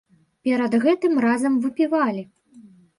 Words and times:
Перад 0.49 0.77
гэтым 0.87 1.13
разам 1.27 1.61
выпівалі. 1.69 2.29